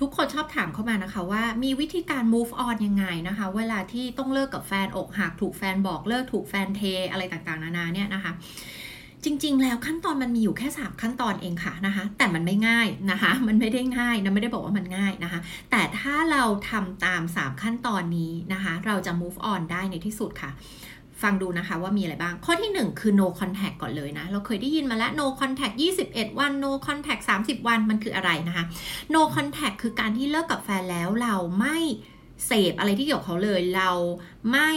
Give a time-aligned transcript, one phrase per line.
[0.00, 8.32] ทุกคนชอบถามเข้ามานะคะว่ามีวิธีการ move on ยังไงนะคะ เวลาที่ต้องเลิกกับแฟนอกหักถูกแฟนบอกเลิกถูกแฟนเทอะไรต่างๆ นานาเนี่ยนะคะ
[9.24, 15.40] จริงๆ แล้วขั้นตอนมันมีอยู่แค่ 3 ขั้นตอนเองค่ะนะคะ แต่มันไม่ง่ายนะคะ มันไม่ได้ง่ายนะไม่ได้บอกว่ามันง่ายนะคะ
[15.70, 20.50] แต่ถ้าเราทำตาม 3 ขั้นตอนนี้นะคะ เราจะ move on ได้ในที่สุดค่ะ
[21.22, 25.74] ฟังดูนะคะว่ามีอะไรบ้าง ข้อที่ 1 คือ no contact ก่อนเลยนะ เราเคยได้ยินมาแล้ว no contact
[26.06, 28.64] 21 วัน no contact 30 วันมันคืออะไรนะคะ
[29.14, 31.78] no contact คือการที่เลิกกับแฟนแล้วเราไม่
[32.46, 33.90] เสพอะไรที่เกี่ยวกับเขาเลย เรา
[34.52, 34.70] ไม่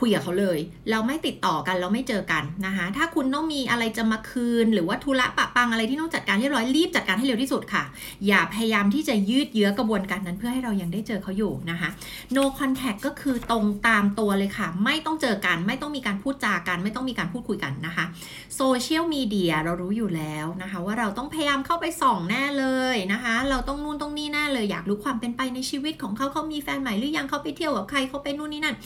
[0.00, 0.58] คุยกับเขาเลย
[0.90, 7.84] เราไม่ติดต่อกันเราไม่เจอกันนะคะถ้าคุณต้องมีอะไรจะมาคืน หรือว่าธุระปะปังอะไรที่ต้องจัดการเรียบร้อยรีบจัดการให้เร็วที่สุดค่ะ
[8.26, 11.88] อย่าพยายามที่จะยืดเยื้อกระบวนการนั้นเพื่อให้เรายังได้เจอเขาอยู่นะคะ
[12.36, 18.04] no contact ก็คือตรงตามตัวเลยค่ะ ไม่ต้องเจอกัน ไม่ต้องมีการพูดจากัน ไม่ต้องมีการพูดคุยกันนะคะ
[18.56, 28.76] โซเชียลมีเดียเรารู้อยู่แล้วนะคะ ว่าเราต้องพยายามเข้าไปส่องแน่เลยนะคะ เราต้องนู่นต้องนี่แน่เลย อยากรู้ความเป็นไปในชีวิตของเขาเขามีแฟนใหม่หรือยังเขาไปเที่ยวกับใครเขาไปนู่นนี่นั่น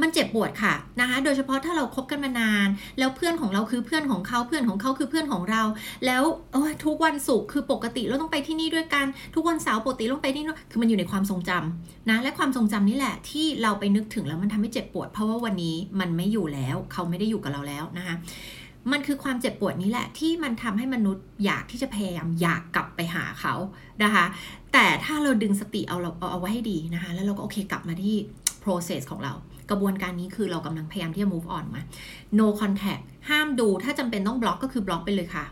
[0.00, 0.61] มันเจ็บปวดค่ะ
[1.00, 2.68] นะคะ โดยเฉพาะถ้าเราคบกันมานาน
[2.98, 5.62] แล้วเพื่อนของเราคือเพื่อนของเขาเพื่อนของเขาคือเพื่อนของเรา
[6.06, 6.22] แล้ว
[6.84, 18.14] ทุกวันศุกร์คือปกติเราต้องไปที่นี่ด้วยกัน ทุกวันเสาร์ปกติเราต้องไปที่นู่นคือมันอยู่ในความทรงจำนะ และความทรงจำนี่แหละที่เราไปนึกถึงแล้วมันทำให้เจ็บปวด เพราะว่าวันนี้มันไม่อยู่แล้ว เขาไม่ได้อยู่กับเราแล้วนะคะ
[18.92, 23.54] มันคือความเจ็บปวดนี้แหละที่มันทำให้มนุษย์อยากที่จะพยายามอยากกลับไปหาเขา
[24.02, 24.24] นะคะ
[24.72, 28.16] แต่ถ้าเราดึงสติเอาเราเอาไว้ให้ดีนะคะ แล้วเราก็โอเคกลับมาที่
[28.64, 29.32] process ของเรา
[29.70, 31.82] กระบวนการนี้คือเรากำลังพยายามที่จะ move on มา
[32.38, 35.46] no contact ห้ามดูถ้าจำเป็นต้องบล็อกก็คือบล็อกไปเลยค่ะ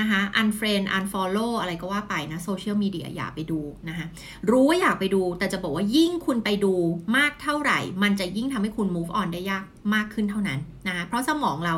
[0.00, 4.06] นะคะ unfriend unfollow อะไรก็ว่าไปนะโซเชียลมีเดียอย่าไปดูนะคะ
[4.50, 6.74] รู้ว่าอยากไปดูแต่จะบอกว่ายิ่งคุณไปดู
[7.16, 10.58] มากเท่า ไหร่มันจะยิ่งทำให้คุณ move on ได้ยากมากขึ้นเท่านั้น
[10.88, 11.74] นะคะเพราะสมองเรา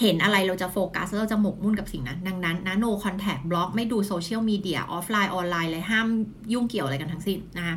[0.00, 6.06] เห็นอะไรเราจะโฟกัสเราจะหมกมุ่นกับสิ่งนั้น ดังนั้นนะ no contact บล็อกไม่ดูโซเชียลมีเดียออฟไลน์ออนไลน์เลยห้าม
[6.52, 7.74] ยุ่งเกี่ยวอะไรกันทั้งสิ้นนะคะ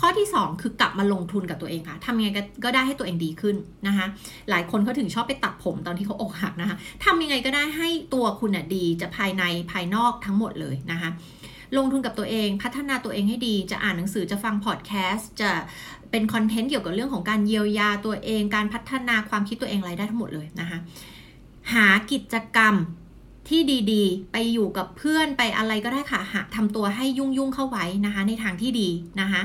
[0.00, 2.28] ข้อที่ 2 คือกลับมาลงทุนกับตัวเองค่ะทำยังไง
[2.64, 4.06] ก็ได้ให้ตัวเองดีขึ้นนะคะ
[4.50, 11.10] หลายคนเขาถึงชอบไปตัดผมตอนที่เขาอกหักนะคะทำยังไงก็ได้ให้ตัวคุณน่ะดีจะภายในภายนอกทั้งหมดเลยนะคะ
[11.76, 15.52] ลงทุนกับตัวเอง พัฒนาตัวเองให้ดี จะอ่านหนังสือจะฟังพอดแคสต์จะ
[16.10, 20.78] เป็นคอนเทนต์เกี่ยวกับเรื่องของการเยียวยาตัวเอง การพัฒนาความคิดตัวเองอะไรได้ทั้งหมดเลยนะคะ
[21.72, 22.74] หากิจกรรม
[23.48, 23.60] ที่
[23.92, 28.88] ดีๆ ไปอยู่กับเพื่อนไปอะไรก็ได้ค่ะหาทำตัวให้ยุ่งยุ่งเข้าไว้นะคะ ในทางที่ดี
[29.20, 29.40] นะคะ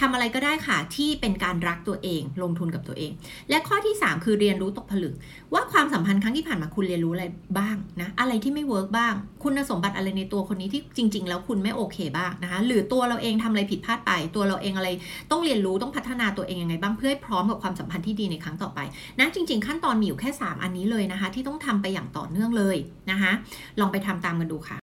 [0.00, 3.12] ทำอะไรก็ได้ค่ะที่เป็นการรักตัวเอง ลงทุนกับตัวเอง
[3.50, 5.14] และข้อที่ 3 คือเรียนรู้ตกผลึก
[5.54, 7.24] ว่าความสัมพันธ์ครั้งที่ผ่านมาคุณเรียนรู้อะไร
[7.58, 14.88] บ้างนะอะไรที่ไม่ work บ้าง คุณสมบัติอะไรในตัวคนนี้ที่จริง ๆ แล้วคุณไม่โอเคบ้างนะคะ หรือตัวเราเองทำอะไรผิดพลาดไป ตัวเราเองอะไร
[15.30, 18.80] ต้องเรียนรู้ต้องพัฒนาตัวเองยังไงบ้างเพื่อให้พร้อมกับความสัมพันธ์ที่ดีในครั้งต่อไป
[19.18, 22.76] นะจริง ๆ ขั้นตอนมีอยู่แค่ 3 อันนี้เลยนะคะ ที่ต้องทำไปอย่างต่อเนื่องเลย
[23.10, 23.32] นะคะ
[23.80, 24.85] ลองไปทำตามกันดูค่ะ